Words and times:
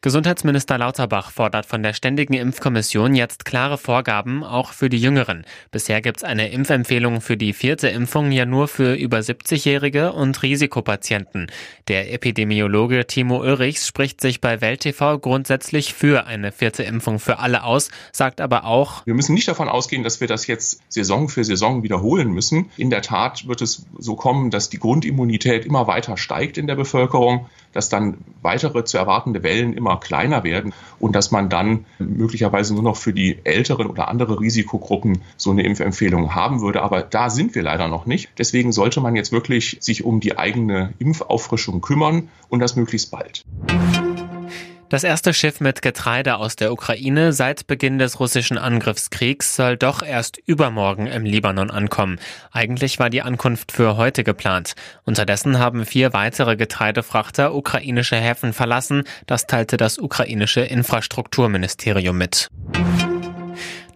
Gesundheitsminister 0.00 0.78
Lauterbach 0.78 1.30
fordert 1.30 1.64
von 1.64 1.82
der 1.82 1.92
Ständigen 1.92 2.34
Impfkommission 2.34 3.14
jetzt 3.14 3.44
klare 3.44 3.78
Vorgaben, 3.78 4.42
auch 4.42 4.72
für 4.72 4.88
die 4.88 4.98
Jüngeren. 4.98 5.44
Bisher 5.70 6.00
gibt 6.00 6.18
es 6.18 6.24
eine 6.24 6.50
Impfempfehlung 6.50 7.20
für 7.20 7.36
die 7.36 7.52
vierte 7.52 7.88
Impfung 7.88 8.32
ja 8.32 8.44
nur 8.44 8.66
für 8.66 8.94
über 8.94 9.18
70-Jährige 9.18 10.12
und 10.12 10.42
Risikopatienten. 10.42 11.50
Der 11.86 12.12
Epidemiologe 12.12 13.06
Timo 13.06 13.40
Ulrichs 13.40 13.86
spricht 13.86 14.20
sich 14.20 14.40
bei 14.40 14.60
Welt 14.60 14.80
TV 14.80 15.18
grundsätzlich 15.18 15.94
für 15.94 16.26
eine 16.26 16.50
vierte 16.50 16.82
Impfung 16.82 17.20
für 17.20 17.38
alle 17.38 17.62
aus, 17.62 17.90
sagt 18.10 18.40
aber 18.40 18.64
auch, 18.64 19.06
wir 19.06 19.14
müssen 19.14 19.34
nicht 19.34 19.46
davon 19.46 19.68
ausgehen, 19.68 20.02
dass 20.02 20.20
wir 20.20 20.26
das 20.26 20.48
jetzt 20.48 20.80
Saison 20.88 21.28
für 21.28 21.44
Saison 21.44 21.84
wiederholen 21.84 22.32
müssen. 22.32 22.70
In 22.76 22.90
der 22.90 23.02
Tat 23.02 23.46
wird 23.46 23.62
es 23.62 23.86
so 23.98 24.16
kommen, 24.16 24.50
dass 24.50 24.68
die 24.68 24.78
Grundimmunität 24.78 25.64
immer 25.64 25.86
weiter 25.86 26.16
steigt 26.16 26.58
in 26.58 26.66
der 26.66 26.74
Bevölkerung, 26.74 27.46
dass 27.72 27.88
dann 27.88 28.18
weitere 28.42 28.84
zu 28.84 28.98
erwartende 28.98 29.42
Wellen 29.42 29.61
immer 29.62 29.98
kleiner 29.98 30.44
werden 30.44 30.72
und 30.98 31.14
dass 31.14 31.30
man 31.30 31.48
dann 31.48 31.84
möglicherweise 31.98 32.74
nur 32.74 32.82
noch 32.82 32.96
für 32.96 33.12
die 33.12 33.38
älteren 33.44 33.86
oder 33.86 34.08
andere 34.08 34.40
Risikogruppen 34.40 35.22
so 35.36 35.50
eine 35.50 35.62
Impfempfehlung 35.62 36.34
haben 36.34 36.60
würde. 36.60 36.82
Aber 36.82 37.02
da 37.02 37.30
sind 37.30 37.54
wir 37.54 37.62
leider 37.62 37.88
noch 37.88 38.06
nicht. 38.06 38.30
Deswegen 38.38 38.72
sollte 38.72 39.00
man 39.00 39.16
jetzt 39.16 39.32
wirklich 39.32 39.76
sich 39.80 40.04
um 40.04 40.20
die 40.20 40.38
eigene 40.38 40.94
Impfauffrischung 40.98 41.80
kümmern 41.80 42.28
und 42.48 42.60
das 42.60 42.76
möglichst 42.76 43.10
bald. 43.10 43.44
Das 44.92 45.04
erste 45.04 45.32
Schiff 45.32 45.58
mit 45.60 45.80
Getreide 45.80 46.36
aus 46.36 46.54
der 46.54 46.70
Ukraine 46.70 47.32
seit 47.32 47.66
Beginn 47.66 47.98
des 47.98 48.20
russischen 48.20 48.58
Angriffskriegs 48.58 49.56
soll 49.56 49.78
doch 49.78 50.02
erst 50.02 50.36
übermorgen 50.44 51.06
im 51.06 51.24
Libanon 51.24 51.70
ankommen. 51.70 52.18
Eigentlich 52.50 52.98
war 52.98 53.08
die 53.08 53.22
Ankunft 53.22 53.72
für 53.72 53.96
heute 53.96 54.22
geplant. 54.22 54.74
Unterdessen 55.06 55.58
haben 55.58 55.86
vier 55.86 56.12
weitere 56.12 56.56
Getreidefrachter 56.56 57.54
ukrainische 57.54 58.16
Häfen 58.16 58.52
verlassen. 58.52 59.04
Das 59.26 59.46
teilte 59.46 59.78
das 59.78 59.96
ukrainische 59.96 60.60
Infrastrukturministerium 60.60 62.18
mit. 62.18 62.50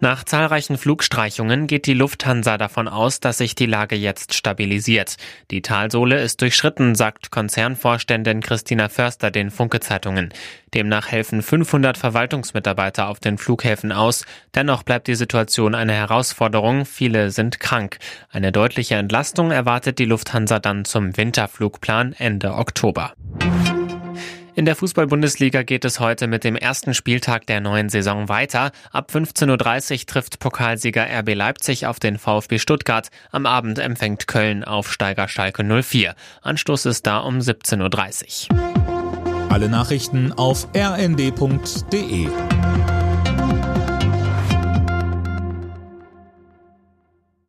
Nach 0.00 0.24
zahlreichen 0.24 0.76
Flugstreichungen 0.76 1.66
geht 1.66 1.86
die 1.86 1.94
Lufthansa 1.94 2.58
davon 2.58 2.86
aus, 2.86 3.20
dass 3.20 3.38
sich 3.38 3.54
die 3.54 3.66
Lage 3.66 3.96
jetzt 3.96 4.34
stabilisiert. 4.34 5.16
Die 5.50 5.62
Talsohle 5.62 6.20
ist 6.20 6.42
durchschritten, 6.42 6.94
sagt 6.94 7.30
Konzernvorständin 7.30 8.42
Christina 8.42 8.90
Förster 8.90 9.30
den 9.30 9.50
Funke-Zeitungen. 9.50 10.34
Demnach 10.74 11.08
helfen 11.08 11.40
500 11.40 11.96
Verwaltungsmitarbeiter 11.96 13.08
auf 13.08 13.20
den 13.20 13.38
Flughäfen 13.38 13.90
aus. 13.90 14.26
Dennoch 14.54 14.82
bleibt 14.82 15.06
die 15.06 15.14
Situation 15.14 15.74
eine 15.74 15.94
Herausforderung. 15.94 16.84
Viele 16.84 17.30
sind 17.30 17.58
krank. 17.58 17.98
Eine 18.30 18.52
deutliche 18.52 18.96
Entlastung 18.96 19.50
erwartet 19.50 19.98
die 19.98 20.04
Lufthansa 20.04 20.58
dann 20.58 20.84
zum 20.84 21.16
Winterflugplan 21.16 22.12
Ende 22.18 22.52
Oktober. 22.52 23.14
In 24.56 24.64
der 24.64 24.74
Fußball-Bundesliga 24.74 25.64
geht 25.64 25.84
es 25.84 26.00
heute 26.00 26.26
mit 26.28 26.42
dem 26.42 26.56
ersten 26.56 26.94
Spieltag 26.94 27.46
der 27.46 27.60
neuen 27.60 27.90
Saison 27.90 28.30
weiter. 28.30 28.72
Ab 28.90 29.10
15.30 29.12 29.92
Uhr 30.00 30.06
trifft 30.06 30.38
Pokalsieger 30.38 31.06
RB 31.06 31.34
Leipzig 31.34 31.84
auf 31.86 32.00
den 32.00 32.16
VfB 32.16 32.58
Stuttgart. 32.58 33.10
Am 33.30 33.44
Abend 33.44 33.78
empfängt 33.78 34.26
Köln 34.26 34.64
Aufsteiger 34.64 35.28
Schalke 35.28 35.62
04. 35.62 36.14
Anstoß 36.40 36.86
ist 36.86 37.06
da 37.06 37.18
um 37.18 37.38
17.30 37.38 38.50
Uhr. 38.50 39.50
Alle 39.50 39.68
Nachrichten 39.68 40.32
auf 40.32 40.66
rnd.de 40.74 42.28